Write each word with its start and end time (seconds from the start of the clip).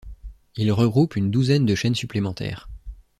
Il 0.55 0.71
regroupe 0.71 1.15
une 1.15 1.29
douzaine 1.29 1.67
de 1.67 1.75
chaînes 1.75 1.93
supplémentaires. 1.93 2.67